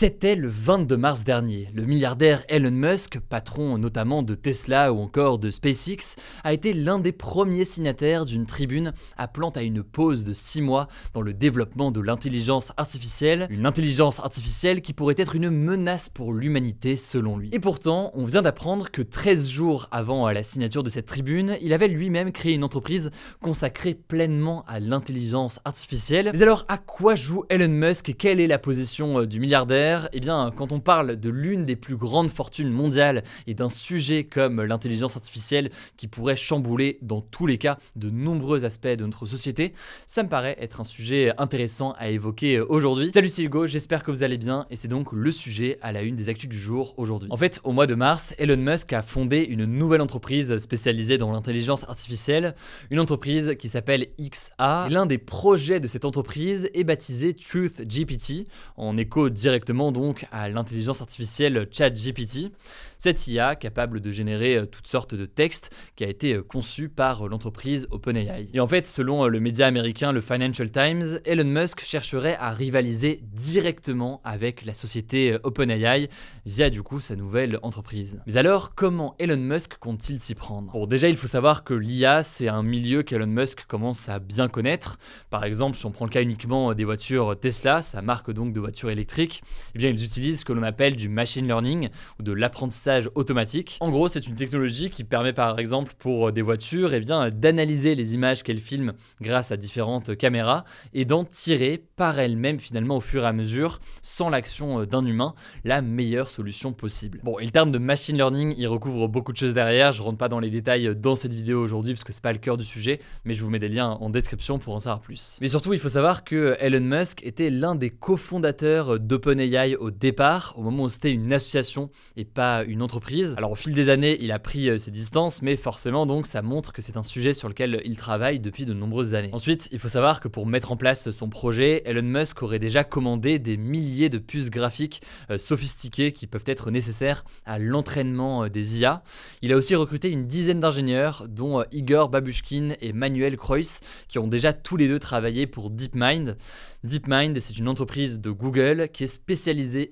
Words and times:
C'était 0.00 0.36
le 0.36 0.46
22 0.46 0.96
mars 0.96 1.24
dernier. 1.24 1.70
Le 1.74 1.84
milliardaire 1.84 2.44
Elon 2.48 2.70
Musk, 2.70 3.18
patron 3.18 3.78
notamment 3.78 4.22
de 4.22 4.36
Tesla 4.36 4.92
ou 4.92 5.00
encore 5.00 5.40
de 5.40 5.50
SpaceX, 5.50 6.14
a 6.44 6.52
été 6.52 6.72
l'un 6.72 7.00
des 7.00 7.10
premiers 7.10 7.64
signataires 7.64 8.24
d'une 8.24 8.46
tribune 8.46 8.92
appelant 9.16 9.50
à 9.50 9.62
une 9.62 9.82
pause 9.82 10.22
de 10.22 10.32
6 10.32 10.62
mois 10.62 10.86
dans 11.14 11.20
le 11.20 11.34
développement 11.34 11.90
de 11.90 12.00
l'intelligence 12.00 12.72
artificielle, 12.76 13.48
une 13.50 13.66
intelligence 13.66 14.20
artificielle 14.20 14.82
qui 14.82 14.92
pourrait 14.92 15.16
être 15.18 15.34
une 15.34 15.50
menace 15.50 16.08
pour 16.08 16.32
l'humanité 16.32 16.94
selon 16.94 17.36
lui. 17.36 17.48
Et 17.50 17.58
pourtant, 17.58 18.12
on 18.14 18.24
vient 18.24 18.42
d'apprendre 18.42 18.92
que 18.92 19.02
13 19.02 19.48
jours 19.48 19.88
avant 19.90 20.30
la 20.30 20.44
signature 20.44 20.84
de 20.84 20.90
cette 20.90 21.06
tribune, 21.06 21.56
il 21.60 21.72
avait 21.72 21.88
lui-même 21.88 22.30
créé 22.30 22.54
une 22.54 22.62
entreprise 22.62 23.10
consacrée 23.42 23.94
pleinement 23.94 24.64
à 24.68 24.78
l'intelligence 24.78 25.58
artificielle. 25.64 26.30
Mais 26.32 26.42
alors, 26.42 26.66
à 26.68 26.78
quoi 26.78 27.16
joue 27.16 27.42
Elon 27.48 27.66
Musk 27.66 28.14
quelle 28.16 28.38
est 28.38 28.46
la 28.46 28.60
position 28.60 29.22
euh, 29.22 29.26
du 29.26 29.40
milliardaire? 29.40 29.87
Eh 30.12 30.20
bien, 30.20 30.52
quand 30.54 30.72
on 30.72 30.80
parle 30.80 31.16
de 31.16 31.30
l'une 31.30 31.64
des 31.64 31.76
plus 31.76 31.96
grandes 31.96 32.28
fortunes 32.28 32.70
mondiales 32.70 33.22
et 33.46 33.54
d'un 33.54 33.68
sujet 33.68 34.24
comme 34.24 34.62
l'intelligence 34.62 35.16
artificielle 35.16 35.70
qui 35.96 36.08
pourrait 36.08 36.36
chambouler 36.36 36.98
dans 37.02 37.20
tous 37.20 37.46
les 37.46 37.58
cas 37.58 37.78
de 37.96 38.10
nombreux 38.10 38.64
aspects 38.64 38.86
de 38.86 39.04
notre 39.04 39.26
société, 39.26 39.72
ça 40.06 40.22
me 40.22 40.28
paraît 40.28 40.56
être 40.60 40.80
un 40.80 40.84
sujet 40.84 41.32
intéressant 41.38 41.92
à 41.98 42.10
évoquer 42.10 42.60
aujourd'hui. 42.60 43.10
Salut, 43.12 43.28
c'est 43.28 43.42
Hugo, 43.42 43.66
j'espère 43.66 44.02
que 44.02 44.10
vous 44.10 44.24
allez 44.24 44.38
bien 44.38 44.66
et 44.70 44.76
c'est 44.76 44.88
donc 44.88 45.12
le 45.12 45.30
sujet 45.30 45.78
à 45.80 45.92
la 45.92 46.02
une 46.02 46.16
des 46.16 46.28
actus 46.28 46.48
du 46.48 46.58
jour 46.58 46.94
aujourd'hui. 46.96 47.28
En 47.30 47.36
fait, 47.36 47.60
au 47.64 47.72
mois 47.72 47.86
de 47.86 47.94
mars, 47.94 48.34
Elon 48.38 48.56
Musk 48.56 48.92
a 48.92 49.02
fondé 49.02 49.42
une 49.48 49.64
nouvelle 49.64 50.02
entreprise 50.02 50.58
spécialisée 50.58 51.18
dans 51.18 51.32
l'intelligence 51.32 51.88
artificielle, 51.88 52.54
une 52.90 53.00
entreprise 53.00 53.54
qui 53.58 53.68
s'appelle 53.68 54.08
XA. 54.20 54.88
L'un 54.90 55.06
des 55.06 55.18
projets 55.18 55.80
de 55.80 55.88
cette 55.88 56.04
entreprise 56.04 56.68
est 56.74 56.84
baptisé 56.84 57.34
Truth 57.34 57.82
GPT, 57.82 58.48
en 58.76 58.96
écho 58.96 59.30
directement 59.30 59.77
donc 59.78 60.26
à 60.32 60.48
l'intelligence 60.48 61.00
artificielle 61.00 61.68
ChatGPT, 61.70 62.50
cette 62.98 63.28
IA 63.28 63.54
capable 63.54 64.00
de 64.00 64.10
générer 64.10 64.56
euh, 64.56 64.66
toutes 64.66 64.88
sortes 64.88 65.14
de 65.14 65.24
textes 65.24 65.74
qui 65.94 66.04
a 66.04 66.08
été 66.08 66.34
euh, 66.34 66.42
conçue 66.42 66.88
par 66.88 67.24
euh, 67.24 67.28
l'entreprise 67.28 67.86
OpenAI. 67.92 68.50
Et 68.52 68.60
en 68.60 68.66
fait, 68.66 68.88
selon 68.88 69.26
le 69.26 69.40
média 69.40 69.66
américain 69.66 70.10
le 70.10 70.20
Financial 70.20 70.68
Times, 70.70 71.20
Elon 71.24 71.44
Musk 71.44 71.80
chercherait 71.80 72.36
à 72.40 72.50
rivaliser 72.50 73.20
directement 73.22 74.20
avec 74.24 74.64
la 74.64 74.74
société 74.74 75.38
OpenAI 75.44 76.08
via 76.44 76.70
du 76.70 76.82
coup 76.82 76.98
sa 76.98 77.14
nouvelle 77.14 77.60
entreprise. 77.62 78.20
Mais 78.26 78.36
alors, 78.36 78.74
comment 78.74 79.14
Elon 79.20 79.36
Musk 79.36 79.78
compte-t-il 79.78 80.18
s'y 80.18 80.34
prendre? 80.34 80.72
Bon, 80.72 80.86
déjà, 80.86 81.08
il 81.08 81.16
faut 81.16 81.28
savoir 81.28 81.62
que 81.62 81.74
l'IA, 81.74 82.24
c'est 82.24 82.48
un 82.48 82.64
milieu 82.64 83.02
qu'Elon 83.04 83.26
Musk 83.26 83.64
commence 83.66 84.08
à 84.08 84.18
bien 84.18 84.48
connaître. 84.48 84.98
Par 85.30 85.44
exemple, 85.44 85.76
si 85.76 85.86
on 85.86 85.92
prend 85.92 86.04
le 86.04 86.10
cas 86.10 86.22
uniquement 86.22 86.74
des 86.74 86.84
voitures 86.84 87.38
Tesla, 87.38 87.82
sa 87.82 88.02
marque 88.02 88.32
donc 88.32 88.52
de 88.52 88.60
voitures 88.60 88.90
électriques, 88.90 89.42
eh 89.74 89.78
bien, 89.78 89.90
ils 89.90 90.04
utilisent 90.04 90.40
ce 90.40 90.44
que 90.44 90.52
l'on 90.52 90.62
appelle 90.62 90.96
du 90.96 91.08
machine 91.08 91.46
learning 91.46 91.88
ou 92.18 92.22
de 92.22 92.32
l'apprentissage 92.32 93.08
automatique. 93.14 93.76
En 93.80 93.90
gros, 93.90 94.08
c'est 94.08 94.26
une 94.26 94.34
technologie 94.34 94.90
qui 94.90 95.04
permet 95.04 95.32
par 95.32 95.58
exemple 95.58 95.92
pour 95.98 96.32
des 96.32 96.42
voitures 96.42 96.94
eh 96.94 97.00
bien, 97.00 97.30
d'analyser 97.30 97.94
les 97.94 98.14
images 98.14 98.42
qu'elles 98.42 98.60
filment 98.60 98.92
grâce 99.20 99.52
à 99.52 99.56
différentes 99.56 100.16
caméras 100.16 100.64
et 100.92 101.04
d'en 101.04 101.24
tirer 101.24 101.82
par 101.96 102.18
elle-même 102.18 102.58
finalement 102.58 102.96
au 102.96 103.00
fur 103.00 103.24
et 103.24 103.26
à 103.26 103.32
mesure, 103.32 103.80
sans 104.02 104.30
l'action 104.30 104.84
d'un 104.84 105.04
humain, 105.04 105.34
la 105.64 105.82
meilleure 105.82 106.28
solution 106.28 106.72
possible. 106.72 107.20
Bon, 107.22 107.38
et 107.38 107.44
le 107.44 107.50
terme 107.50 107.72
de 107.72 107.78
machine 107.78 108.16
learning, 108.16 108.54
il 108.56 108.66
recouvre 108.66 109.08
beaucoup 109.08 109.32
de 109.32 109.36
choses 109.36 109.54
derrière. 109.54 109.92
Je 109.92 110.02
rentre 110.02 110.18
pas 110.18 110.28
dans 110.28 110.40
les 110.40 110.50
détails 110.50 110.94
dans 110.96 111.14
cette 111.14 111.34
vidéo 111.34 111.62
aujourd'hui 111.62 111.94
parce 111.94 112.04
que 112.04 112.12
c'est 112.12 112.22
pas 112.22 112.32
le 112.32 112.38
cœur 112.38 112.56
du 112.56 112.64
sujet, 112.64 113.00
mais 113.24 113.34
je 113.34 113.42
vous 113.42 113.50
mets 113.50 113.58
des 113.58 113.68
liens 113.68 113.90
en 114.00 114.10
description 114.10 114.58
pour 114.58 114.74
en 114.74 114.78
savoir 114.78 115.00
plus. 115.00 115.38
Mais 115.40 115.48
surtout, 115.48 115.72
il 115.72 115.78
faut 115.78 115.88
savoir 115.88 116.24
que 116.24 116.56
Elon 116.60 116.80
Musk 116.80 117.24
était 117.24 117.50
l'un 117.50 117.74
des 117.74 117.90
cofondateurs 117.90 119.00
d'OpenAI 119.00 119.47
au 119.78 119.90
départ, 119.90 120.54
au 120.56 120.62
moment 120.62 120.84
où 120.84 120.88
c'était 120.88 121.10
une 121.10 121.32
association 121.32 121.90
et 122.16 122.24
pas 122.24 122.64
une 122.64 122.82
entreprise. 122.82 123.34
Alors 123.36 123.52
au 123.52 123.54
fil 123.54 123.74
des 123.74 123.88
années, 123.88 124.18
il 124.20 124.32
a 124.32 124.38
pris 124.38 124.68
euh, 124.68 124.78
ses 124.78 124.90
distances, 124.90 125.42
mais 125.42 125.56
forcément 125.56 126.06
donc 126.06 126.26
ça 126.26 126.42
montre 126.42 126.72
que 126.72 126.82
c'est 126.82 126.96
un 126.96 127.02
sujet 127.02 127.32
sur 127.32 127.48
lequel 127.48 127.80
il 127.84 127.96
travaille 127.96 128.40
depuis 128.40 128.66
de 128.66 128.72
nombreuses 128.72 129.14
années. 129.14 129.30
Ensuite, 129.32 129.68
il 129.72 129.78
faut 129.78 129.88
savoir 129.88 130.20
que 130.20 130.28
pour 130.28 130.46
mettre 130.46 130.72
en 130.72 130.76
place 130.76 131.10
son 131.10 131.28
projet, 131.28 131.82
Elon 131.86 132.02
Musk 132.02 132.42
aurait 132.42 132.58
déjà 132.58 132.84
commandé 132.84 133.38
des 133.38 133.56
milliers 133.56 134.08
de 134.08 134.18
puces 134.18 134.50
graphiques 134.50 135.02
euh, 135.30 135.38
sophistiquées 135.38 136.12
qui 136.12 136.26
peuvent 136.26 136.44
être 136.46 136.70
nécessaires 136.70 137.24
à 137.44 137.58
l'entraînement 137.58 138.44
euh, 138.44 138.48
des 138.48 138.80
IA. 138.80 139.02
Il 139.42 139.52
a 139.52 139.56
aussi 139.56 139.74
recruté 139.74 140.10
une 140.10 140.26
dizaine 140.26 140.60
d'ingénieurs, 140.60 141.26
dont 141.28 141.64
Igor 141.72 142.08
Babushkin 142.08 142.74
et 142.80 142.92
Manuel 142.92 143.36
Kreuss, 143.36 143.80
qui 144.08 144.18
ont 144.18 144.28
déjà 144.28 144.52
tous 144.52 144.76
les 144.76 144.88
deux 144.88 144.98
travaillé 144.98 145.46
pour 145.46 145.70
DeepMind. 145.70 146.36
DeepMind, 146.84 147.40
c'est 147.40 147.58
une 147.58 147.68
entreprise 147.68 148.20
de 148.20 148.30
Google 148.30 148.88
qui 148.92 149.04
est 149.04 149.08
spécialisée 149.08 149.37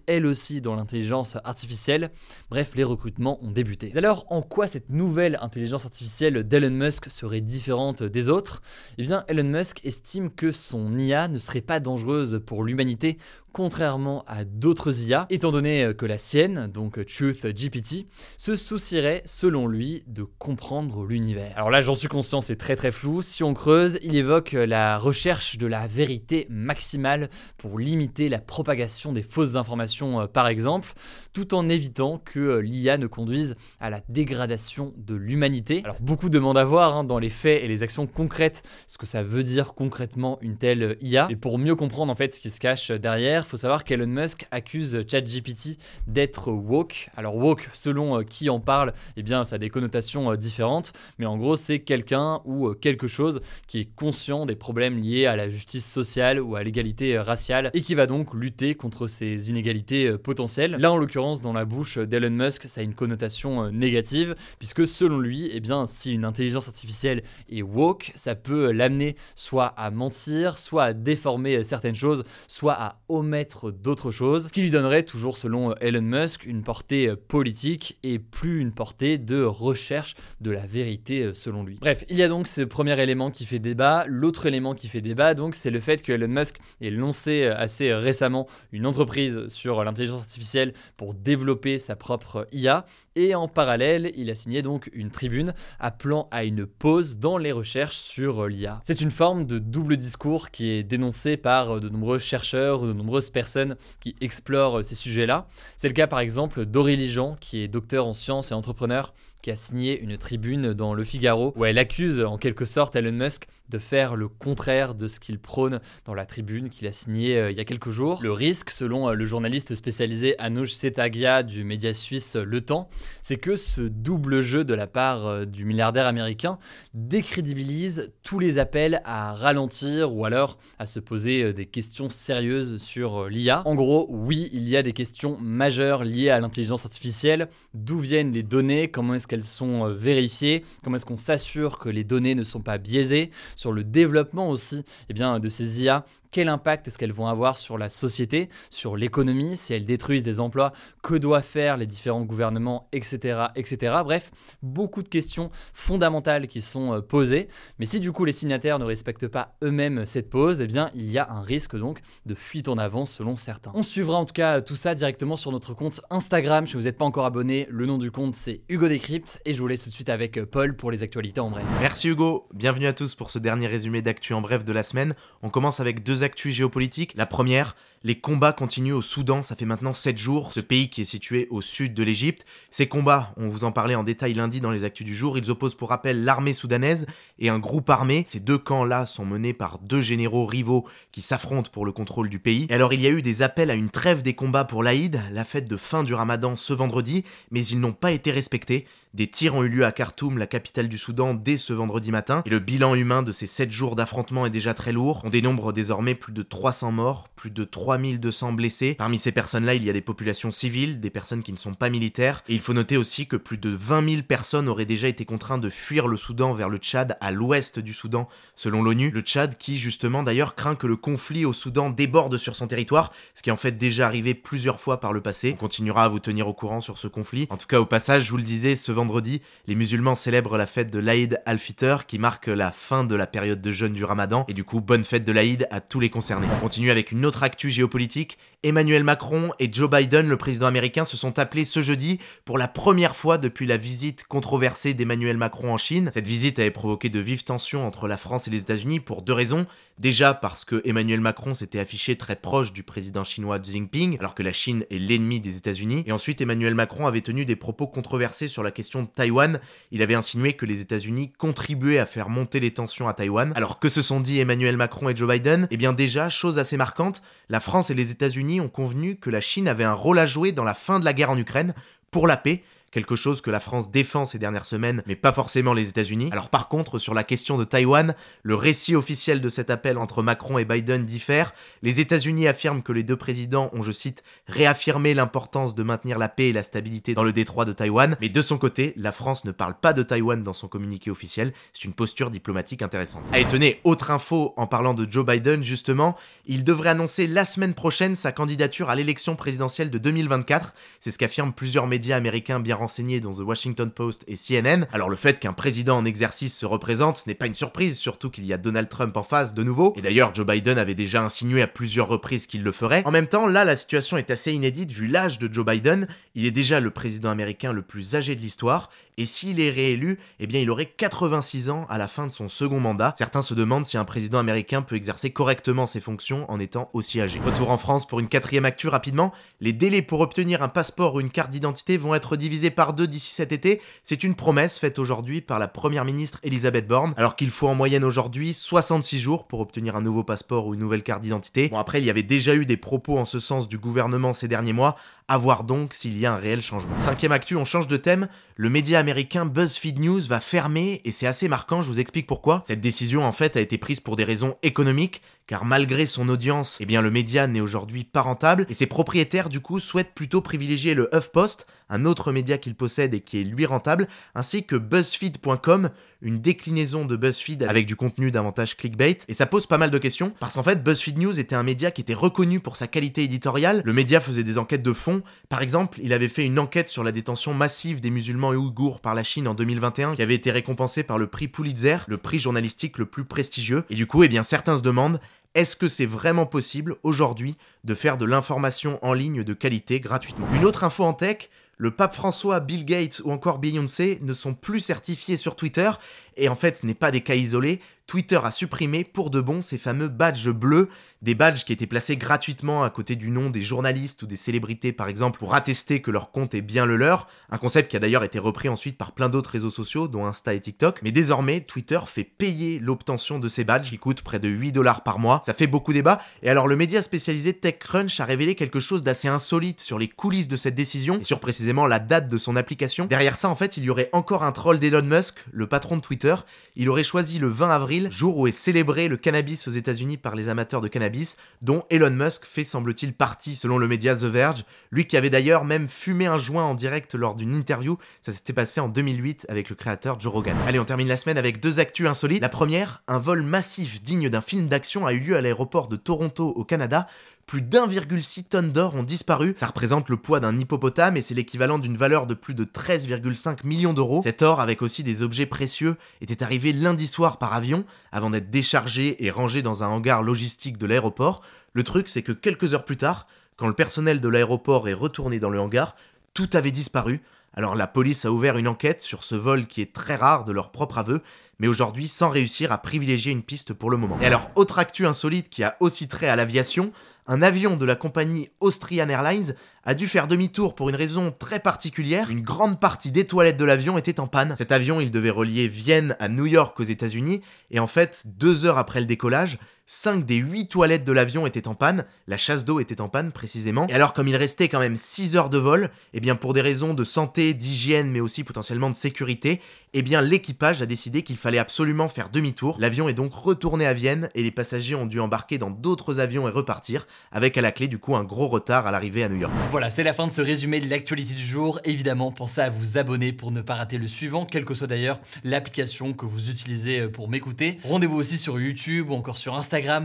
elle 0.07 0.27
aussi 0.27 0.61
dans 0.61 0.75
l'intelligence 0.75 1.37
artificielle. 1.45 2.11
Bref, 2.51 2.73
les 2.75 2.84
recrutements 2.84 3.43
ont 3.45 3.51
débuté. 3.51 3.93
Alors, 3.97 4.27
en 4.31 4.43
quoi 4.43 4.67
cette 4.67 4.91
nouvelle 4.91 5.39
intelligence 5.41 5.84
artificielle 5.84 6.43
d'Elon 6.43 6.71
Musk 6.71 7.11
serait 7.11 7.41
différente 7.41 8.03
des 8.03 8.29
autres? 8.29 8.62
Eh 8.99 9.03
bien, 9.03 9.25
Elon 9.29 9.45
Musk 9.45 9.81
estime 9.84 10.31
que 10.31 10.53
son 10.53 10.99
IA 10.99 11.29
ne 11.29 11.39
serait 11.39 11.61
pas 11.61 11.81
dangereuse 11.81 12.41
pour 12.45 12.65
l'humanité 12.65 13.19
contrairement 13.56 14.22
à 14.27 14.44
d'autres 14.44 15.00
IA, 15.05 15.25
étant 15.31 15.50
donné 15.50 15.94
que 15.97 16.05
la 16.05 16.19
sienne, 16.19 16.67
donc 16.67 17.03
Truth 17.06 17.47
GPT, 17.47 18.05
se 18.37 18.55
soucierait, 18.55 19.22
selon 19.25 19.67
lui, 19.67 20.05
de 20.06 20.25
comprendre 20.25 21.06
l'univers. 21.06 21.55
Alors 21.56 21.71
là, 21.71 21.81
j'en 21.81 21.95
suis 21.95 22.06
conscient, 22.06 22.43
c'est 22.43 22.56
très 22.56 22.77
très 22.77 22.91
flou. 22.91 23.22
Si 23.22 23.43
on 23.43 23.55
creuse, 23.55 23.99
il 24.03 24.15
évoque 24.15 24.53
la 24.53 24.99
recherche 24.99 25.56
de 25.56 25.66
la 25.66 25.87
vérité 25.87 26.47
maximale 26.50 27.31
pour 27.56 27.78
limiter 27.78 28.28
la 28.28 28.41
propagation 28.41 29.15
des 29.15 29.22
fausses 29.22 29.56
informations, 29.56 30.21
euh, 30.21 30.27
par 30.27 30.49
exemple, 30.49 30.93
tout 31.33 31.55
en 31.55 31.66
évitant 31.71 32.19
que 32.22 32.39
euh, 32.39 32.61
l'IA 32.61 32.99
ne 32.99 33.06
conduise 33.06 33.56
à 33.81 33.89
la 33.89 34.03
dégradation 34.11 34.93
de 34.99 35.15
l'humanité. 35.15 35.81
Alors 35.83 36.03
beaucoup 36.03 36.28
demandent 36.28 36.59
à 36.59 36.65
voir 36.65 36.95
hein, 36.95 37.05
dans 37.05 37.19
les 37.19 37.31
faits 37.31 37.62
et 37.62 37.69
les 37.69 37.83
actions 37.83 38.06
concrètes 38.06 38.65
ce 38.87 38.99
que 38.99 39.06
ça 39.06 39.22
veut 39.22 39.43
dire 39.43 39.72
concrètement 39.72 40.37
une 40.43 40.59
telle 40.59 40.99
IA. 41.00 41.28
Et 41.31 41.37
pour 41.37 41.59
mieux 41.59 41.75
comprendre 41.75 42.12
en 42.12 42.16
fait 42.16 42.34
ce 42.34 42.41
qui 42.41 42.50
se 42.50 42.61
cache 42.61 42.91
derrière, 42.91 43.46
il 43.47 43.51
faut 43.51 43.57
savoir 43.57 43.84
qu'Elon 43.84 44.09
Musk 44.09 44.49
accuse 44.51 44.99
ChatGPT 45.09 45.79
d'être 46.09 46.51
woke. 46.51 47.11
Alors 47.17 47.37
woke, 47.37 47.69
selon 47.73 48.19
euh, 48.19 48.23
qui 48.25 48.51
en 48.51 48.59
parle, 48.59 48.93
eh 49.17 49.23
bien 49.23 49.45
ça 49.45 49.55
a 49.55 49.59
des 49.59 49.71
connotations 49.71 50.33
euh, 50.33 50.37
différentes, 50.37 50.93
mais 51.19 51.27
en 51.27 51.37
gros 51.37 51.55
c'est 51.55 51.79
quelqu'un 51.79 52.41
ou 52.45 52.67
euh, 52.67 52.75
quelque 52.75 53.07
chose 53.07 53.41
qui 53.69 53.79
est 53.79 53.95
conscient 53.95 54.47
des 54.47 54.57
problèmes 54.57 54.99
liés 54.99 55.27
à 55.27 55.37
la 55.37 55.49
justice 55.49 55.87
sociale 55.89 56.41
ou 56.41 56.57
à 56.57 56.65
l'égalité 56.65 57.21
raciale 57.21 57.71
et 57.73 57.83
qui 57.83 57.95
va 57.95 58.07
donc 58.07 58.34
lutter 58.34 58.75
contre 58.75 59.07
ces 59.07 59.49
inégalités 59.49 60.19
potentielles. 60.19 60.73
Là 60.73 60.91
en 60.91 60.97
l'occurrence 60.97 61.41
dans 61.41 61.53
la 61.53 61.65
bouche 61.65 61.99
d'Elon 61.99 62.31
Musk, 62.31 62.65
ça 62.65 62.81
a 62.81 62.84
une 62.84 62.95
connotation 62.95 63.71
négative 63.71 64.34
puisque 64.59 64.89
selon 64.89 65.21
lui, 65.21 65.49
eh 65.53 65.61
bien 65.61 65.87
si 65.87 66.13
une 66.13 66.25
intelligence 66.25 66.67
artificielle 66.67 67.23
est 67.49 67.63
woke, 67.63 68.11
ça 68.17 68.34
peut 68.34 68.73
l'amener 68.73 69.15
soit 69.37 69.67
à 69.77 69.93
mentir, 69.93 70.59
soit 70.59 70.84
à 70.84 70.93
déformer 70.93 71.63
certaines 71.63 71.95
choses, 71.95 72.25
soit 72.49 72.75
à 72.75 72.99
omettre 73.09 73.36
d'autres 73.71 74.10
choses, 74.10 74.49
ce 74.49 74.53
qui 74.53 74.63
lui 74.63 74.71
donnerait, 74.71 75.03
toujours 75.03 75.37
selon 75.37 75.75
Elon 75.77 76.03
Musk, 76.03 76.47
une 76.47 76.63
portée 76.63 77.15
politique 77.28 77.99
et 78.03 78.19
plus 78.19 78.60
une 78.60 78.72
portée 78.72 79.19
de 79.19 79.43
recherche 79.43 80.15
de 80.41 80.51
la 80.51 80.66
vérité 80.66 81.22
euh, 81.22 81.34
selon 81.34 81.65
lui. 81.65 81.77
Bref, 81.81 82.05
il 82.09 82.16
y 82.16 82.22
a 82.22 82.28
donc 82.28 82.47
ce 82.47 82.63
premier 82.63 83.01
élément 83.01 83.31
qui 83.31 83.45
fait 83.45 83.59
débat. 83.59 84.05
L'autre 84.07 84.47
élément 84.47 84.75
qui 84.75 84.89
fait 84.89 85.01
débat, 85.01 85.34
donc, 85.34 85.55
c'est 85.55 85.71
le 85.71 85.81
fait 85.81 86.03
que 86.03 86.13
Elon 86.13 86.28
Musk 86.28 86.57
ait 86.81 86.91
lancé 86.91 87.43
euh, 87.43 87.57
assez 87.57 87.93
récemment 87.93 88.47
une 88.72 88.87
entreprise 88.87 89.47
sur 89.49 89.83
l'intelligence 89.84 90.21
artificielle 90.21 90.72
pour 90.97 91.15
développer 91.15 91.78
sa 91.78 91.97
propre 91.97 92.47
IA 92.53 92.87
et 93.15 93.34
en 93.34 93.49
parallèle, 93.49 94.13
il 94.15 94.31
a 94.31 94.34
signé 94.34 94.63
donc 94.63 94.91
une 94.93 95.10
tribune 95.10 95.55
appelant 95.81 96.28
à 96.31 96.45
une 96.45 96.66
pause 96.66 97.19
dans 97.19 97.39
les 97.39 97.53
recherches 97.53 97.97
sur 97.97 98.47
l'IA. 98.47 98.81
C'est 98.84 99.01
une 99.01 99.10
forme 99.10 99.47
de 99.47 99.59
double 99.59 99.97
discours 99.97 100.51
qui 100.51 100.71
est 100.71 100.83
dénoncé 100.83 101.37
par 101.37 101.81
de 101.81 101.89
nombreux 101.89 102.19
chercheurs 102.19 102.83
de 102.83 102.93
personnes 103.33 103.77
qui 104.01 104.16
explorent 104.21 104.84
ces 104.84 104.95
sujets-là. 104.95 105.47
C'est 105.77 105.89
le 105.89 105.95
cas 105.95 106.07
par 106.07 106.21
exemple 106.21 106.65
d'Aurélie 106.65 107.10
Jean, 107.10 107.36
qui 107.36 107.63
est 107.63 107.68
docteur 107.68 108.07
en 108.07 108.15
sciences 108.15 108.51
et 108.51 108.54
entrepreneur, 108.54 109.13
qui 109.47 109.53
a 109.53 109.57
signé 109.57 110.01
une 110.01 110.18
tribune 110.18 110.72
dans 110.72 110.92
Le 110.92 111.04
Figaro 111.04 111.53
où 111.57 111.65
elle 111.65 111.78
accuse 111.78 112.21
en 112.21 112.36
quelque 112.36 112.65
sorte 112.65 112.97
Elon 112.97 113.13
Musk 113.13 113.47
de 113.68 113.78
faire 113.78 114.16
le 114.16 114.28
contraire 114.28 114.95
de 114.95 115.07
ce 115.07 115.21
qu'il 115.21 115.39
prône 115.39 115.80
dans 116.04 116.15
la 116.15 116.27
tribune 116.27 116.68
qu'il 116.68 116.86
a 116.86 116.92
signée 116.92 117.39
euh, 117.39 117.51
il 117.51 117.57
y 117.57 117.60
a 117.60 117.65
quelques 117.65 117.91
jours. 117.91 118.21
Le 118.22 118.33
risque, 118.33 118.71
selon 118.71 119.09
euh, 119.09 119.15
le 119.15 119.24
journaliste 119.24 119.74
spécialisé 119.74 120.34
Anoush 120.41 120.72
Setagia 120.72 121.42
du 121.42 121.65
média 121.65 121.95
suisse 121.95 122.36
Le 122.36 122.60
Temps, 122.60 122.89
c'est 123.22 123.36
que 123.36 123.54
ce 123.57 123.83
double 123.83 124.41
jeu 124.41 124.65
de 124.65 124.74
la 124.74 124.86
part 124.86 125.27
euh, 125.27 125.45
du 125.45 125.65
milliardaire 125.65 126.07
américain 126.07 126.59
décrédibilise 126.95 128.12
tous 128.22 128.39
les 128.39 128.59
appels 128.59 129.01
à 129.04 129.33
ralentir 129.33 130.15
ou 130.15 130.24
alors 130.24 130.59
à 130.78 130.86
se 130.86 130.98
poser 130.98 131.53
des 131.53 131.66
questions 131.66 132.10
sérieuses 132.10 132.78
sur 132.78 133.06
l'IA. 133.29 133.63
En 133.65 133.75
gros, 133.75 134.07
oui, 134.11 134.51
il 134.53 134.69
y 134.69 134.77
a 134.77 134.83
des 134.83 134.93
questions 134.93 135.37
majeures 135.41 136.05
liées 136.05 136.31
à 136.31 136.41
l'intelligence 136.41 136.85
artificielle. 136.85 137.49
D'où 137.75 137.99
viennent 137.99 138.33
les 138.33 138.43
données? 138.43 138.89
Comment 138.89 139.15
est-ce 139.15 139.27
qu'elles 139.27 139.43
sont 139.43 139.89
vérifiées? 139.93 140.65
Comment 140.83 140.97
est-ce 140.97 141.07
qu'on 141.07 141.17
s'assure 141.17 141.79
que 141.79 141.89
les 141.89 142.05
données 142.05 142.35
ne 142.35 142.45
sont 142.45 142.61
pas 142.61 142.79
biaisées? 142.79 143.31
Sur 143.55 143.73
le 143.73 143.85
développement 143.85 144.51
aussi 144.51 144.85
eh 145.09 145.15
bien, 145.15 145.39
de 145.41 145.49
ces 145.49 145.83
IA 145.83 146.05
quel 146.37 146.49
impact 146.49 146.87
est-ce 146.87 146.99
qu'elles 146.99 147.13
vont 147.13 147.29
avoir 147.29 147.57
sur 147.57 147.79
la 147.79 147.89
société, 147.89 148.51
sur 148.71 148.97
l'économie, 148.97 149.57
si 149.57 149.73
elles 149.73 149.87
détruisent 149.87 150.23
des 150.23 150.41
emplois, 150.41 150.73
que 151.03 151.15
doivent 151.15 151.43
faire 151.43 151.77
les 151.77 151.87
différents 151.87 152.25
gouvernements, 152.25 152.89
etc., 152.93 153.47
etc. 153.57 153.97
Bref, 154.05 154.31
beaucoup 154.63 155.03
de 155.03 155.09
questions 155.09 155.51
fondamentales 155.73 156.47
qui 156.47 156.61
sont 156.61 156.95
euh, 156.95 157.01
posées. 157.01 157.49
Mais 157.79 157.87
si 157.87 158.01
du 158.01 158.13
coup 158.13 158.25
les 158.25 158.33
signataires 158.33 158.79
ne 158.79 158.85
respectent 158.85 159.29
pas 159.29 159.55
eux-mêmes 159.63 160.05
cette 160.07 160.29
pause, 160.29 160.61
eh 160.61 160.67
bien 160.67 160.91
il 160.95 161.11
y 161.11 161.19
a 161.19 161.31
un 161.31 161.43
risque 161.43 161.77
donc 161.77 162.01
de 162.27 162.35
fuite 162.35 162.69
en 162.69 162.77
avant 162.77 162.96
selon 163.04 163.37
certains. 163.37 163.71
On 163.75 163.83
suivra 163.83 164.16
en 164.16 164.25
tout 164.25 164.33
cas 164.33 164.60
tout 164.60 164.77
ça 164.77 164.95
directement 164.95 165.37
sur 165.37 165.53
notre 165.53 165.75
compte 165.75 166.01
Instagram. 166.10 166.66
Si 166.66 166.75
vous 166.75 166.83
n'êtes 166.83 166.97
pas 166.97 167.04
encore 167.04 167.27
abonné, 167.27 167.66
le 167.71 167.84
nom 167.84 167.98
du 167.98 168.10
compte 168.10 168.34
c'est 168.34 168.63
Hugo 168.69 168.89
Décrypte 168.89 169.43
et 169.45 169.53
je 169.53 169.60
vous 169.60 169.69
laisse 169.69 169.83
tout 169.83 169.91
de 169.91 169.95
suite 169.95 170.09
avec 170.09 170.39
euh, 170.39 170.47
Paul 170.47 170.77
pour 170.77 170.91
les 170.91 171.03
actualités 171.03 171.41
en 171.41 171.51
bref. 171.51 171.65
Merci 171.81 172.09
Hugo, 172.09 172.48
bienvenue 172.54 172.87
à 172.87 172.93
tous 172.93 173.15
pour 173.15 173.31
ce 173.31 173.39
dernier 173.39 173.66
résumé 173.66 174.01
d'actu 174.01 174.33
en 174.33 174.41
bref 174.41 174.65
de 174.65 174.72
la 174.72 174.83
semaine. 174.83 175.15
On 175.43 175.51
commence 175.51 175.81
avec 175.81 176.03
deux 176.03 176.22
actus 176.22 176.54
géopolitiques. 176.54 177.13
La 177.16 177.27
première, 177.27 177.77
les 178.04 178.21
combats 178.21 178.53
continuent 178.53 178.95
au 178.95 179.03
Soudan, 179.03 179.43
ça 179.43 179.57
fait 179.57 179.65
maintenant 179.65 179.93
7 179.93 180.16
jours, 180.16 180.53
ce 180.53 180.60
pays 180.60 180.89
qui 180.89 181.03
est 181.03 181.07
situé 181.07 181.48
au 181.51 181.60
sud 181.60 181.95
de 181.95 182.03
l'Égypte. 182.03 182.45
Ces 182.71 182.87
combats, 182.87 183.33
on 183.37 183.48
vous 183.48 183.65
en 183.65 183.72
parlait 183.72 183.95
en 183.95 184.04
détail 184.04 184.34
lundi 184.34 184.60
dans 184.60 184.71
les 184.71 184.84
actus 184.84 185.04
du 185.04 185.15
jour, 185.15 185.39
ils 185.39 185.51
opposent 185.51 185.75
pour 185.75 185.89
rappel 185.89 186.25
l'armée 186.25 186.53
soudanaise 186.53 187.07
et 187.39 187.48
un 187.48 187.59
groupe 187.59 187.91
armé. 187.91 188.25
Ces 188.27 188.41
deux 188.41 188.59
camps-là 188.59 189.07
sont 189.07 189.25
menés 189.25 189.53
par 189.53 189.78
deux 189.78 190.01
généraux 190.01 190.47
rivaux 190.47 190.87
qui 191.13 191.22
s'affrontent 191.22 191.71
pour 191.72 191.84
le 191.84 191.93
contrôle 191.93 192.28
du 192.28 192.39
pays. 192.39 192.66
Et 192.71 192.75
alors 192.75 192.93
il 192.93 193.01
y 193.01 193.07
a 193.07 193.10
eu 193.10 193.22
des 193.22 193.43
appels 193.43 193.71
à 193.71 193.75
une 193.75 193.91
trêve 193.91 194.22
des 194.22 194.34
combats 194.34 194.65
pour 194.65 194.83
l'Aïd, 194.83 195.21
la 195.33 195.45
fête 195.45 195.69
de 195.69 195.77
fin 195.77 196.04
du 196.04 196.15
ramadan 196.15 196.57
ce 196.57 196.72
vendredi, 196.72 197.25
mais 197.51 197.66
ils 197.66 197.81
n'ont 197.81 197.93
pas 197.93 198.13
été 198.13 198.31
respectés. 198.31 198.87
Des 199.16 199.28
tirs 199.28 199.54
ont 199.54 199.63
eu 199.63 199.71
lieu 199.71 199.86
à 199.86 199.92
Khartoum, 199.92 200.36
la 200.36 200.47
capitale 200.47 200.91
du 200.91 200.98
Soudan, 200.98 201.33
dès 201.33 201.57
ce 201.57 201.72
vendredi 201.72 202.13
matin, 202.13 202.42
et 202.45 202.51
le 202.51 202.59
bilan 202.59 202.95
humain 202.95 203.22
de 203.22 203.33
ces 203.33 203.47
7 203.47 203.72
jours 203.72 203.97
d'affrontement 203.97 204.45
est 204.45 204.51
déjà 204.51 204.74
très 204.74 204.92
lourd. 204.92 205.22
On 205.24 205.30
dénombre 205.30 205.72
désormais 205.72 206.15
plus 206.15 206.34
de 206.34 206.42
300 206.42 206.92
morts, 206.92 207.30
plus 207.34 207.51
de 207.51 207.65
3200 207.65 208.53
blessés. 208.53 208.95
Parmi 208.95 209.18
ces 209.18 209.33
personnes-là, 209.33 209.72
il 209.72 209.83
y 209.83 209.89
a 209.89 209.95
des 209.95 210.03
populations 210.03 210.51
civiles, 210.51 211.01
des 211.01 211.09
personnes 211.09 211.42
qui 211.42 211.53
ne 211.54 211.57
sont 211.57 211.72
pas 211.72 211.89
militaires, 211.89 212.42
et 212.47 212.53
il 212.53 212.60
faut 212.60 212.74
noter 212.74 212.98
aussi 212.98 213.27
que 213.27 213.36
plus 213.36 213.57
de 213.57 213.71
20 213.71 214.07
000 214.07 214.22
personnes 214.22 214.68
auraient 214.68 214.84
déjà 214.84 215.09
été 215.09 215.24
contraintes 215.24 215.62
de 215.62 215.71
fuir 215.71 216.09
le 216.09 216.19
Soudan 216.19 216.53
vers 216.53 216.69
le 216.69 216.77
Tchad, 216.77 217.16
à 217.22 217.33
l'ouest 217.33 217.78
du 217.78 217.95
Soudan, 217.95 218.28
selon 218.54 218.83
l'ONU. 218.83 219.10
Le 219.12 219.22
Tchad 219.22 219.57
qui, 219.57 219.78
justement, 219.78 220.24
d'ailleurs, 220.24 220.54
craint 220.57 220.74
que 220.74 220.86
le 220.86 220.97
conflit 220.97 221.47
au 221.47 221.54
Soudan 221.54 221.89
déborde 221.89 222.36
sur 222.36 222.54
son 222.54 222.66
territoire, 222.66 223.15
ce 223.33 223.42
qui 223.42 223.48
est 223.48 223.53
en 223.54 223.57
fait 223.57 223.78
déjà 223.78 224.04
arrivé 224.04 224.34
plusieurs 224.34 224.78
fois 224.78 225.01
par 225.01 225.15
le 225.15 225.22
passé. 225.22 225.53
On 225.54 225.57
continuera 225.57 226.04
à 226.04 226.09
vous 226.09 226.21
tenir 226.21 226.48
au 226.48 226.53
courant 226.53 226.83
sur 226.83 226.98
ce 226.98 227.09
conflit. 227.09 227.47
En 227.48 227.57
tout 227.57 227.66
cas, 227.66 227.80
au 227.80 227.86
passage, 227.86 228.24
je 228.24 228.30
vous 228.30 228.36
le 228.36 228.42
disais, 228.42 228.77
ce 228.77 228.92
vendredi, 228.92 229.06
vendredi, 229.07 229.41
les 229.69 229.77
musulmans 229.77 230.17
célèbrent 230.17 230.59
la 230.59 230.67
fête 230.67 230.91
de 230.91 230.99
l'Aïd 230.99 231.41
al-Fitr 231.47 232.07
qui 232.07 232.19
marque 232.19 232.49
la 232.49 232.73
fin 232.73 233.05
de 233.05 233.15
la 233.15 233.29
période 233.29 233.61
de 233.61 233.71
jeûne 233.71 233.93
du 233.93 234.03
ramadan. 234.03 234.45
Et 234.49 234.53
du 234.53 234.65
coup, 234.65 234.81
bonne 234.81 235.05
fête 235.05 235.23
de 235.23 235.31
l'Aïd 235.31 235.69
à 235.71 235.81
tous 235.81 236.01
les 236.01 236.11
concernés. 236.11 236.49
On 236.57 236.61
continue 236.61 236.91
avec 236.91 237.13
une 237.13 237.25
autre 237.25 237.45
actu 237.45 237.71
géopolitique. 237.71 238.37
Emmanuel 238.65 239.05
Macron 239.05 239.53
et 239.61 239.73
Joe 239.73 239.89
Biden, 239.89 240.29
le 240.29 240.37
président 240.37 240.67
américain, 240.67 241.05
se 241.05 241.17
sont 241.17 241.39
appelés 241.39 241.65
ce 241.65 241.83
jeudi 241.83 242.19
pour 242.45 242.59
la 242.59 242.67
première 242.67 243.15
fois 243.15 243.39
depuis 243.39 243.65
la 243.65 243.77
visite 243.77 244.25
controversée 244.25 244.93
d'Emmanuel 244.93 245.37
Macron 245.37 245.73
en 245.73 245.79
Chine. 245.79 246.11
Cette 246.13 246.27
visite 246.27 246.59
avait 246.59 246.73
provoqué 246.73 247.09
de 247.09 247.21
vives 247.21 247.45
tensions 247.45 247.87
entre 247.87 248.09
la 248.09 248.17
France 248.17 248.49
et 248.49 248.51
les 248.51 248.63
États-Unis 248.63 248.99
pour 248.99 249.23
deux 249.23 249.35
raisons. 249.35 249.67
Déjà 249.98 250.34
parce 250.34 250.66
que 250.66 250.83
Emmanuel 250.84 251.21
Macron 251.21 251.54
s'était 251.54 251.78
affiché 251.78 252.16
très 252.16 252.37
proche 252.37 252.75
du 252.75 252.83
président 252.83 253.25
chinois 253.25 253.59
Xi 253.59 253.72
Jinping, 253.72 254.19
alors 254.19 254.34
que 254.34 254.43
la 254.43 254.53
Chine 254.53 254.84
est 254.91 254.98
l'ennemi 254.98 255.41
des 255.41 255.57
États-Unis. 255.57 256.04
Et 256.07 256.12
ensuite, 256.12 256.43
Emmanuel 256.43 256.75
Macron 256.75 257.07
avait 257.07 257.23
tenu 257.23 257.47
des 257.47 257.57
propos 257.57 257.87
controversés 257.87 258.47
sur 258.47 258.62
la 258.62 258.71
question 258.71 259.02
de 259.02 259.09
Taïwan. 259.09 259.59
Il 259.93 260.02
avait 260.02 260.14
insinué 260.14 260.52
que 260.52 260.66
les 260.66 260.83
États-Unis 260.83 261.33
contribuaient 261.38 261.99
à 261.99 262.04
faire 262.04 262.28
monter 262.28 262.61
les 262.61 262.75
tensions 262.75 263.09
à 263.09 263.14
Taïwan. 263.14 263.52
Alors 263.57 263.78
que 263.78 263.88
se 263.88 264.02
sont 264.02 264.21
dit 264.21 264.38
Emmanuel 264.38 264.76
Macron 264.76 265.09
et 265.09 265.16
Joe 265.16 265.33
Biden? 265.33 265.66
Eh 265.71 265.78
bien 265.78 265.95
déjà, 265.95 266.28
chose 266.28 266.59
assez 266.59 266.76
marquante, 266.76 267.23
la 267.49 267.61
France 267.61 267.88
et 267.88 267.95
les 267.95 268.11
États-Unis 268.11 268.61
ont 268.61 268.69
convenu 268.69 269.16
que 269.16 269.31
la 269.31 269.40
Chine 269.40 269.66
avait 269.66 269.85
un 269.85 269.95
rôle 269.95 270.19
à 270.19 270.26
jouer 270.26 270.52
dans 270.52 270.64
la 270.64 270.75
fin 270.75 271.00
de 271.00 271.07
la 271.07 271.14
guerre 271.14 271.31
en 271.31 271.38
Ukraine 271.38 271.73
pour 272.11 272.26
la 272.26 272.37
paix 272.37 272.62
quelque 272.97 273.14
chose 273.14 273.43
que 273.43 273.50
la 273.50 273.61
France 273.61 273.90
défend 273.90 274.25
ces 274.25 274.38
dernières 274.38 274.64
semaines, 274.64 275.02
mais 275.07 275.16
pas 275.16 275.31
forcément 275.31 275.75
les 275.75 275.90
États-Unis. 275.90 276.31
Alors 276.33 276.49
par 276.49 276.66
contre, 276.66 276.97
sur 276.97 277.12
la 277.12 277.25
question 277.25 277.59
de 277.59 277.64
Taïwan, 277.64 278.14
le 278.43 278.54
récit 278.54 278.97
officiel 278.97 279.43
de 279.43 279.50
cet 279.50 279.69
appel 279.69 279.99
entre 279.99 280.23
Macron 280.23 280.57
et 280.57 280.64
Biden 280.64 281.04
diffère. 281.04 281.52
Les 281.83 282.00
États-Unis 282.00 282.49
affirment 282.49 282.83
que 282.83 282.93
les 282.93 283.02
deux 283.02 283.19
présidents 283.19 283.69
ont, 283.75 283.83
je 283.83 283.93
cite, 283.93 284.25
réaffirmé 284.47 285.12
l'importance 285.12 285.75
de 285.75 285.83
maintenir 285.83 286.19
la 286.19 286.31
paix 286.31 286.49
et 286.49 286.52
la 286.54 286.62
stabilité 286.62 287.12
dans 287.12 287.23
le 287.23 287.35
détroit 287.35 287.66
de 287.66 287.75
Taïwan, 287.75 288.16
mais 288.23 288.31
de 288.31 288.40
son 288.40 288.57
côté, 288.57 288.95
la 288.97 289.12
France 289.12 289.45
ne 289.45 289.50
parle 289.50 289.75
pas 289.78 289.93
de 289.93 290.02
Taïwan 290.02 290.43
dans 290.43 290.54
son 290.54 290.66
communiqué 290.66 291.11
officiel. 291.11 291.52
C'est 291.75 291.85
une 291.85 291.93
posture 291.93 292.31
diplomatique 292.31 292.81
intéressante. 292.81 293.25
Allez, 293.31 293.45
tenez, 293.45 293.78
autre 293.85 294.11
info 294.11 294.54
en 294.57 294.66
parlant 294.66 294.95
de 294.95 295.07
Joe 295.11 295.26
Biden, 295.26 295.62
justement, 295.62 296.16
il 296.47 296.64
devrait 296.64 296.88
annoncer 296.88 297.26
la 297.26 297.45
semaine 297.45 297.75
prochaine 297.75 298.16
sa 298.16 298.33
candidature 298.33 298.88
à 298.88 298.95
l'élection 298.95 299.37
présidentielle 299.37 299.90
de 299.90 299.99
2024. 299.99 300.73
C'est 301.00 301.11
ce 301.11 301.19
qu'affirment 301.19 301.52
plusieurs 301.52 301.87
médias 301.87 302.16
américains 302.16 302.59
bien 302.59 302.86
renseigné 302.87 303.18
dans 303.18 303.33
The 303.33 303.40
Washington 303.40 303.90
Post 303.90 304.25
et 304.28 304.37
CNN. 304.37 304.87
Alors 304.92 305.09
le 305.09 305.16
fait 305.16 305.40
qu'un 305.40 305.52
président 305.52 305.99
en 305.99 306.04
exercice 306.04 306.56
se 306.56 306.66
représente, 306.66 307.18
ce 307.18 307.28
n'est 307.28 307.35
pas 307.35 307.47
une 307.47 307.54
surprise, 307.54 307.99
surtout 307.99 308.30
qu'il 308.30 308.47
y 308.47 308.52
a 308.52 308.59
Donald 308.59 308.88
Trump 308.88 309.16
en 309.16 309.25
face 309.25 309.54
de 309.54 309.64
nouveau. 309.64 309.92
Et 309.97 310.02
d'ailleurs, 310.02 310.33
Joe 310.33 310.47
Biden 310.47 310.78
avait 310.78 310.94
déjà 310.94 311.21
insinué 311.21 311.62
à 311.62 311.66
plusieurs 311.66 312.06
reprises 312.06 312.47
qu'il 312.47 312.62
le 312.62 312.71
ferait. 312.71 313.02
En 313.04 313.11
même 313.11 313.26
temps, 313.26 313.49
là, 313.49 313.64
la 313.64 313.75
situation 313.75 314.18
est 314.18 314.30
assez 314.30 314.52
inédite 314.52 314.92
vu 314.92 315.09
l'âge 315.09 315.40
de 315.40 315.52
Joe 315.52 315.66
Biden. 315.66 316.06
Il 316.37 316.47
est 316.47 316.52
déjà 316.52 316.78
le 316.78 316.92
président 316.92 317.30
américain 317.30 317.73
le 317.73 317.83
plus 317.83 318.14
âgé 318.14 318.37
de 318.37 318.40
l'histoire 318.40 318.88
et 319.18 319.26
s'il 319.26 319.61
est 319.61 319.71
réélu, 319.71 320.18
eh 320.40 320.47
bien 320.47 320.61
il 320.61 320.71
aurait 320.71 320.87
86 320.87 321.71
ans 321.71 321.87
à 321.88 321.97
la 321.97 322.07
fin 322.07 322.26
de 322.26 322.33
son 322.33 322.49
second 322.49 322.80
mandat. 322.80 323.14
Certains 323.16 323.42
se 323.42 323.54
demandent 323.54 323.87
si 323.87 323.97
un 323.97 324.04
président 324.04 324.38
américain 324.38 324.83
peut 324.83 324.95
exercer 324.95 325.30
correctement 325.30 325.87
ses 325.87 326.00
fonctions 326.00 326.50
en 326.50 326.61
étant 326.61 326.90
aussi 326.92 327.21
âgé. 327.21 327.40
Retour 327.40 327.71
en 327.71 327.78
France 327.78 328.07
pour 328.07 328.21
une 328.21 328.28
quatrième 328.28 328.66
actu 328.66 328.88
rapidement. 328.88 329.33
Les 329.61 329.73
délais 329.73 330.02
pour 330.02 330.21
obtenir 330.21 330.62
un 330.62 330.69
passeport 330.69 331.14
ou 331.14 331.21
une 331.21 331.31
carte 331.31 331.50
d'identité 331.50 331.97
vont 331.97 332.14
être 332.14 332.37
divisés 332.37 332.71
par 332.71 332.93
deux 332.93 333.07
d'ici 333.07 333.33
cet 333.33 333.52
été. 333.52 333.81
C'est 334.02 334.23
une 334.23 334.35
promesse 334.35 334.79
faite 334.79 334.99
aujourd'hui 334.99 335.41
par 335.41 335.59
la 335.59 335.69
première 335.69 336.05
ministre 336.05 336.38
Elisabeth 336.43 336.87
Borne, 336.87 337.14
alors 337.17 337.37
qu'il 337.37 337.50
faut 337.50 337.69
en 337.69 337.75
moyenne 337.75 338.05
aujourd'hui 338.05 338.52
66 338.52 339.19
jours 339.19 339.47
pour 339.47 339.61
obtenir 339.61 339.97
un 339.97 340.02
nouveau 340.02 340.25
passeport 340.25 340.67
ou 340.67 340.75
une 340.75 340.81
nouvelle 340.81 341.02
carte 341.02 341.23
d'identité. 341.23 341.69
Bon 341.69 341.79
après 341.79 342.02
il 342.02 342.05
y 342.05 342.11
avait 342.11 342.23
déjà 342.23 342.55
eu 342.55 342.67
des 342.67 342.76
propos 342.76 343.19
en 343.19 343.25
ce 343.25 343.38
sens 343.38 343.69
du 343.69 343.79
gouvernement 343.79 344.35
ces 344.35 344.49
derniers 344.49 344.75
mois, 344.75 344.97
à 345.28 345.38
voir 345.38 345.64
donc 345.64 345.92
s'il 345.92 346.16
y 346.18 346.25
a 346.25 346.33
un 346.33 346.37
réel 346.37 346.62
changement. 346.62 346.95
Cinquième 346.95 347.33
actu, 347.33 347.56
on 347.56 347.64
change 347.64 347.88
de 347.88 347.97
thème. 347.97 348.28
Le 348.54 348.71
média 348.71 349.00
américain 349.00 349.45
BuzzFeed 349.45 349.99
News 349.99 350.21
va 350.21 350.38
fermer 350.38 351.00
et 351.04 351.11
c'est 351.11 351.26
assez 351.26 351.49
marquant, 351.49 351.83
je 351.83 351.88
vous 351.88 351.99
explique 351.99 352.26
pourquoi. 352.26 352.62
Cette 352.64 352.80
décision 352.80 353.25
en 353.25 353.33
fait 353.33 353.56
a 353.56 353.61
été 353.61 353.76
prise 353.76 354.00
pour 354.00 354.16
des 354.16 354.25
raisons 354.25 354.56
économiques, 354.62 355.23
car 355.47 355.64
malgré 355.64 356.06
son 356.06 356.28
audience, 356.28 356.76
eh 356.80 356.87
bien 356.87 357.02
le 357.02 357.11
média 357.11 357.47
n'est 357.49 357.61
aujourd'hui 357.61 358.04
pas 358.04 358.21
rentable 358.21 358.66
et 358.68 358.75
ses 358.75 358.87
propriétaires 358.87 359.49
du 359.49 359.61
coup 359.61 359.80
souhaitent 359.80 360.14
plutôt 360.14 360.42
privilégier 360.42 360.95
le 360.95 361.11
HuffPost, 361.12 361.66
un 361.88 362.05
autre 362.05 362.33
média 362.33 362.59
qu'il 362.59 362.75
possède 362.75 363.14
et 363.14 363.21
qui 363.21 363.40
est 363.40 363.45
lui 363.45 363.66
rentable, 363.66 364.09
ainsi 364.35 364.64
que 364.64 364.76
BuzzFeed.com, 364.76 365.90
une 366.23 366.40
déclinaison 366.40 367.05
de 367.05 367.16
BuzzFeed 367.16 367.62
avec 367.62 367.87
du 367.87 367.97
contenu 367.97 368.31
davantage 368.31 368.76
clickbait. 368.76 369.19
Et 369.28 369.35
ça 369.35 369.47
pose 369.47 369.66
pas 369.66 369.78
mal 369.78 369.90
de 369.90 369.99
questions, 369.99 370.33
parce 370.40 370.55
qu'en 370.55 370.62
fait, 370.62 370.83
BuzzFeed 370.83 371.19
News 371.19 371.38
était 371.38 371.55
un 371.55 371.62
média 371.62 371.90
qui 371.90 372.00
était 372.00 372.14
reconnu 372.14 372.61
pour 372.61 372.76
sa 372.76 372.87
qualité 372.87 373.23
éditoriale. 373.23 373.83
Le 373.85 373.93
média 373.93 374.21
faisait 374.21 374.45
des 374.45 374.59
enquêtes 374.59 374.83
de 374.83 374.93
fond. 374.93 375.23
Par 375.49 375.62
exemple, 375.62 375.99
il 376.02 376.12
avait 376.12 376.28
fait 376.28 376.45
une 376.45 376.59
enquête 376.59 376.88
sur 376.88 377.05
la 377.05 377.12
détention 377.12 377.55
massive 377.55 378.00
des 378.00 378.11
musulmans 378.11 378.52
et 378.52 378.57
ouïghours 378.57 379.00
par 379.00 379.14
la 379.14 379.23
Chine 379.23 379.47
en 379.49 379.55
2021, 379.55 380.16
qui 380.16 380.23
avait 380.23 380.35
été 380.35 380.50
récompensée 380.50 381.02
par 381.02 381.19
le 381.19 381.26
prix 381.26 381.49
Pulitzer, 381.49 381.99
le 382.09 382.19
prix 382.19 382.38
journalistique 382.38 382.99
le 382.99 383.07
plus 383.07 383.25
prestigieux. 383.25 383.85
Et 383.90 383.95
du 383.95 384.07
coup, 384.07 384.23
eh 384.23 384.28
bien, 384.28 384.43
certains 384.43 384.76
se 384.76 384.83
demandent 384.83 385.21
est-ce 385.57 385.75
que 385.75 385.88
c'est 385.88 386.05
vraiment 386.05 386.45
possible 386.45 386.97
aujourd'hui 387.02 387.57
de 387.85 387.95
faire 387.95 388.19
de 388.19 388.26
l'information 388.26 388.99
en 389.02 389.14
ligne 389.14 389.43
de 389.43 389.55
qualité 389.55 390.00
gratuitement? 390.00 390.47
Une 390.55 390.66
autre 390.66 390.85
info 390.85 391.02
en 391.02 391.14
tech, 391.14 391.49
le 391.76 391.90
pape 391.90 392.14
François, 392.14 392.61
Bill 392.61 392.85
Gates 392.85 393.21
ou 393.25 393.33
encore 393.33 393.59
Beyoncé 393.59 394.18
ne 394.23 394.35
sont 394.35 394.54
plus 394.54 394.80
certifiés 394.80 395.37
sur 395.37 395.56
Twitter, 395.56 395.90
et 396.37 396.49
en 396.49 396.54
fait 396.54 396.78
ce 396.78 396.87
n'est 396.87 396.95
pas 396.95 397.11
des 397.11 397.21
cas 397.21 397.35
isolés, 397.35 397.80
Twitter 398.07 398.39
a 398.45 398.53
supprimé 398.53 399.03
pour 399.03 399.31
de 399.31 399.41
bon 399.41 399.61
ces 399.61 399.79
fameux 399.79 400.07
badges 400.07 400.51
bleus, 400.51 400.89
des 401.23 401.35
badges 401.35 401.65
qui 401.65 401.73
étaient 401.73 401.89
placés 401.89 402.17
gratuitement 402.17 402.85
à 402.85 402.91
côté 402.91 403.17
du 403.17 403.31
nom 403.31 403.51
des 403.51 403.65
journalistes 403.65 404.23
ou 404.23 404.27
des 404.27 404.37
célébrités 404.37 404.93
par 404.93 405.09
exemple 405.09 405.41
pour 405.41 405.57
attester 405.57 406.01
que 406.01 406.13
leur 406.13 406.31
compte 406.31 406.55
est 406.55 406.61
bien 406.61 406.87
le 406.87 406.95
leur, 406.95 407.27
un 407.51 407.59
concept 407.59 407.91
qui 407.91 407.97
a 407.97 407.99
d'ailleurs 407.99 408.23
été 408.23 408.39
repris 408.39 408.69
ensuite 408.69 408.97
par 408.97 409.11
plein 409.11 409.29
d'autres 409.29 409.51
réseaux 409.51 409.71
sociaux 409.71 410.07
dont 410.07 410.25
Insta 410.25 410.55
et 410.55 410.61
TikTok, 410.61 411.01
mais 411.03 411.11
désormais 411.11 411.63
Twitter 411.63 411.99
fait 412.07 412.23
payer 412.23 412.79
l'obtention 412.79 413.41
de 413.41 413.49
ces 413.49 413.65
badges 413.65 413.91
qui 413.91 413.99
coûtent 413.99 414.23
près 414.23 414.39
de 414.39 414.49
8 414.49 414.71
dollars 414.71 415.03
par 415.03 415.19
mois, 415.19 415.41
ça 415.45 415.53
fait 415.53 415.67
beaucoup 415.67 415.93
débat, 415.93 416.21
et 416.45 416.49
alors 416.49 416.69
le 416.69 416.77
média 416.77 417.03
spécialisé 417.03 417.55
TechCrunch 417.55 418.21
a 418.21 418.25
révélé 418.25 418.55
quelque 418.55 418.79
chose 418.79 419.03
d'assez 419.03 419.27
insolite 419.27 419.81
sur 419.81 419.99
les 419.99 420.09
coulisses 420.09 420.49
de 420.49 420.57
cette 420.57 420.77
décision, 420.77 421.19
et 421.19 421.25
sur 421.25 421.41
précisément 421.41 421.87
la 421.87 421.99
date 421.99 422.29
de 422.29 422.39
son 422.39 422.55
application. 422.55 423.07
Derrière 423.07 423.37
ça 423.37 423.49
en 423.49 423.57
fait 423.57 423.77
il 423.77 423.83
y 423.83 423.91
aurait 423.91 424.11
encore 424.13 424.45
un 424.45 424.53
troll 424.53 424.79
d'Elon 424.79 425.03
Musk, 425.03 425.45
le 425.51 425.67
patron 425.67 425.97
de 425.97 426.03
Twitter, 426.03 426.37
il 426.77 426.89
aurait 426.89 427.03
choisi 427.03 427.41
le 427.41 427.49
20 427.49 427.71
avril 427.71 427.96
jour 428.11 428.38
où 428.38 428.47
est 428.47 428.53
célébré 428.53 429.09
le 429.09 429.17
cannabis 429.17 429.67
aux 429.69 429.73
États-Unis 429.73 430.17
par 430.17 430.35
les 430.35 430.49
amateurs 430.49 430.81
de 430.81 430.88
cannabis, 430.88 431.37
dont 431.62 431.85
Elon 431.91 432.11
Musk 432.11 432.45
fait 432.45 432.65
semble-t-il 432.65 433.12
partie 433.12 433.55
selon 433.55 433.79
le 433.79 433.88
média 433.88 434.15
The 434.15 434.25
Verge, 434.25 434.65
lui 434.91 435.07
qui 435.07 435.17
avait 435.17 435.31
d'ailleurs 435.31 435.65
même 435.65 435.88
fumé 435.88 436.26
un 436.26 436.38
joint 436.38 436.65
en 436.65 436.75
direct 436.75 437.15
lors 437.15 437.35
d'une 437.35 437.55
interview, 437.55 437.99
ça 438.23 438.33
s'était 438.33 438.53
passé 438.53 438.81
en 438.81 438.88
2008 438.88 439.47
avec 439.49 439.71
le 439.71 439.76
créateur 439.76 440.21
Joe 440.21 440.33
Rogan. 440.33 440.57
Allez, 440.67 440.79
on 440.79 440.85
termine 440.85 441.09
la 441.09 441.17
semaine 441.17 441.38
avec 441.38 441.61
deux 441.61 441.81
actus 441.81 442.07
insolites. 442.07 442.43
La 442.43 442.49
première, 442.49 443.03
un 443.09 443.19
vol 443.19 443.43
massif 443.43 444.03
digne 444.03 444.29
d'un 444.29 444.41
film 444.41 444.69
d'action 444.69 445.07
a 445.07 445.12
eu 445.12 445.21
lieu 445.21 445.37
à 445.37 445.41
l'aéroport 445.41 445.87
de 445.87 445.97
Toronto 445.97 446.49
au 446.49 446.65
Canada, 446.65 447.07
plus 447.47 447.62
d'1,6 447.62 448.45
tonnes 448.45 448.73
d'or 448.73 448.97
ont 448.97 449.05
disparu. 449.05 449.55
Ça 449.57 449.67
représente 449.67 450.09
le 450.09 450.17
poids 450.17 450.41
d'un 450.41 450.59
hippopotame 450.59 451.17
et 451.17 451.23
c'est 451.23 451.35
l'équivalent 451.35 451.79
d'une 451.79 451.97
valeur 451.97 452.26
de 452.26 452.35
plus 452.35 452.55
de 452.55 452.65
13,5 452.65 453.65
millions 453.65 453.95
d'euros. 453.95 454.21
Cet 454.23 454.43
or, 454.43 454.61
avec 454.61 454.83
aussi 454.83 455.05
des 455.05 455.23
objets 455.23 455.47
précieux, 455.47 455.97
était 456.21 456.43
arrivé 456.43 456.73
lundi 456.73 457.07
soir 457.07 457.38
par 457.38 457.55
avion 457.55 457.85
avant 458.11 458.31
d'être 458.31 458.50
déchargé 458.50 459.25
et 459.25 459.31
rangé 459.31 459.62
dans 459.62 459.85
un 459.85 459.88
hangar 459.88 460.25
logistique 460.25 460.76
de 460.76 460.87
l'aéroport. 460.87 461.43
Le 461.73 461.85
truc, 461.85 462.09
c'est 462.09 462.23
que 462.23 462.33
quelques 462.33 462.75
heures 462.75 462.85
plus 462.85 462.97
tard, 462.97 463.29
quand 463.57 463.69
le 463.69 463.75
personnel 463.75 464.21
de 464.21 464.29
l'aéroport 464.29 464.88
est 464.88 464.93
retourné 464.93 465.38
dans 465.38 465.50
le 465.50 465.61
hangar, 465.61 465.95
tout 466.35 466.50
avait 466.53 466.73
disparu. 466.73 467.23
Alors 467.59 467.75
la 467.75 467.87
police 467.87 468.27
a 468.27 468.33
ouvert 468.33 468.59
une 468.59 468.69
enquête 468.69 469.01
sur 469.01 469.25
ce 469.25 469.35
vol 469.35 469.67
qui 469.67 469.81
est 469.81 469.95
très 469.95 470.15
rare 470.15 470.45
de 470.45 470.53
leur 470.53 470.71
propre 470.71 470.99
aveu, 470.99 471.23
mais 471.59 471.69
aujourd'hui 471.69 472.07
sans 472.07 472.29
réussir 472.29 472.71
à 472.71 472.77
privilégier 472.77 473.33
une 473.33 473.43
piste 473.43 473.73
pour 473.73 473.91
le 473.91 473.97
moment. 473.97 474.19
Et 474.21 474.27
alors, 474.27 474.51
autre 474.57 474.79
actu 474.79 475.07
insolite 475.07 475.49
qui 475.49 475.65
a 475.65 475.79
aussi 475.81 476.07
trait 476.07 476.29
à 476.29 476.37
l'aviation, 476.37 476.93
un 477.27 477.41
avion 477.41 477.79
de 477.79 477.87
la 477.87 477.97
compagnie 477.97 478.51
Austrian 478.61 479.09
Airlines 479.09 479.55
a 479.85 479.95
dû 479.95 480.07
faire 480.07 480.27
demi-tour 480.27 480.75
pour 480.75 480.91
une 480.91 480.97
raison 480.97 481.35
très 481.37 481.59
particulière. 481.59 482.31
Une 482.31 482.43
grande 482.43 482.79
partie 482.79 483.11
des 483.11 483.27
toilettes 483.27 483.57
de 483.57 483.65
l'avion 483.65 483.97
était 483.97 484.21
en 484.21 484.27
panne. 484.27 484.55
Cet 484.57 484.71
avion, 484.71 485.01
il 485.01 485.11
devait 485.11 485.31
relier 485.31 485.67
Vienne 485.67 486.15
à 486.21 486.29
New 486.29 486.47
York 486.47 486.79
aux 486.79 486.85
États-Unis, 486.85 487.41
et 487.71 487.81
en 487.81 487.87
fait, 487.87 488.25
deux 488.27 488.67
heures 488.67 488.79
après 488.79 489.01
le 489.01 489.07
décollage, 489.07 489.59
5 489.88 490.25
des 490.25 490.35
8 490.35 490.66
toilettes 490.66 491.05
de 491.05 491.12
l'avion 491.12 491.47
étaient 491.47 491.69
en 491.69 491.76
panne, 491.76 492.07
la 492.26 492.37
chasse 492.37 492.64
d'eau 492.64 492.81
était 492.81 493.00
en 493.00 493.09
panne 493.09 493.31
précisément. 493.31 493.87
Et 493.87 493.93
alors 493.93 494.14
comme 494.14 494.26
il 494.26 494.35
restait 494.35 494.69
quand 494.69 494.81
même 494.81 494.97
6 494.97 495.37
heures 495.37 495.49
de 495.49 495.59
vol, 495.59 495.85
et 495.85 495.88
eh 496.14 496.21
bien 496.21 496.35
pour 496.35 496.55
des 496.55 496.61
raisons 496.61 496.93
de 496.93 497.05
santé, 497.05 497.55
d'hygiène 497.55 498.11
mais 498.11 498.19
aussi 498.19 498.43
potentiellement 498.43 498.90
de 498.90 498.97
sécurité, 498.97 499.61
eh 499.95 500.02
bien 500.02 500.23
l'équipage 500.23 500.83
a 500.83 500.87
décidé 500.87 501.23
qu'il 501.23 501.37
fallait 501.37 501.59
absolument 501.59 502.09
faire 502.09 502.31
demi-tour. 502.31 502.78
L'avion 502.81 503.09
est 503.09 503.14
donc 503.14 503.33
retourné 503.33 503.87
à 503.87 503.95
Vienne 503.95 504.28
et 504.35 504.43
les 504.43 504.50
passagers 504.50 504.97
ont 504.97 505.07
dû 505.07 505.21
embarquer 505.21 505.57
dans 505.57 505.71
d'autres 505.71 506.19
avions 506.19 506.49
et 506.49 506.50
repartir, 506.50 507.07
avec 507.31 507.57
à 507.57 507.61
la 507.61 507.71
clé 507.71 507.87
du 507.87 507.99
coup 507.99 508.16
un 508.16 508.25
gros 508.25 508.49
retard 508.49 508.88
à 508.88 508.90
l'arrivée 508.90 509.23
à 509.23 509.28
New 509.28 509.38
York. 509.38 509.55
Voilà, 509.71 509.88
c'est 509.88 510.02
la 510.02 510.12
fin 510.12 510.26
de 510.26 510.33
ce 510.33 510.43
résumé 510.43 510.81
de 510.81 510.90
l'actualité 510.90 511.35
du 511.35 511.47
jour. 511.47 511.78
Évidemment, 511.85 512.33
pensez 512.33 512.61
à 512.61 512.71
vous 512.71 512.99
abonner 512.99 513.33
pour 513.33 513.52
ne 513.52 513.61
pas 513.61 513.76
rater 513.76 513.99
le 513.99 514.09
suivant, 514.09 514.47
quelle 514.47 514.64
que 514.64 514.75
soit 514.75 514.88
d'ailleurs 514.88 515.21
l'application 515.45 516.12
que 516.12 516.26
vous 516.26 516.50
utilisez 516.50 517.02
euh, 517.02 517.09
pour 517.09 517.28
m'écouter. 517.28 517.78
Rendez-vous 517.85 518.16
aussi 518.16 518.37
sur 518.37 518.59
YouTube 518.59 519.11
ou 519.11 519.14
encore 519.14 519.38
sur 519.38 519.55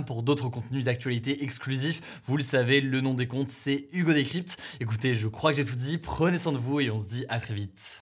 Pour 0.05 0.21
d'autres 0.21 0.49
contenus 0.49 0.83
d'actualité 0.83 1.43
exclusifs. 1.43 2.01
Vous 2.25 2.35
le 2.35 2.43
savez, 2.43 2.81
le 2.81 2.99
nom 2.99 3.13
des 3.13 3.25
comptes, 3.25 3.51
c'est 3.51 3.87
Hugo 3.93 4.11
Décrypte. 4.11 4.57
Écoutez, 4.81 5.15
je 5.15 5.29
crois 5.29 5.51
que 5.51 5.57
j'ai 5.57 5.65
tout 5.65 5.75
dit. 5.75 5.97
Prenez 5.97 6.37
soin 6.37 6.51
de 6.51 6.57
vous 6.57 6.81
et 6.81 6.91
on 6.91 6.97
se 6.97 7.05
dit 7.05 7.25
à 7.29 7.39
très 7.39 7.53
vite. 7.53 8.01